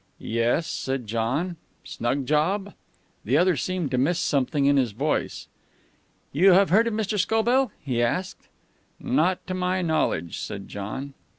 "Yes?" 0.17 0.65
said 0.65 1.05
John. 1.05 1.57
"Snug 1.83 2.25
job?" 2.25 2.73
The 3.23 3.37
other 3.37 3.55
seemed 3.55 3.91
to 3.91 3.99
miss 3.99 4.17
something 4.17 4.65
in 4.65 4.75
his 4.75 4.93
voice. 4.93 5.47
"You 6.31 6.53
have 6.53 6.71
heard 6.71 6.87
of 6.87 6.95
Mr. 6.95 7.19
Scobell?" 7.19 7.71
he 7.79 8.01
asked. 8.01 8.47
"Not 8.99 9.45
to 9.45 9.53
my 9.53 9.83
knowledge," 9.83 10.39
said 10.39 10.67
John. 10.67 11.13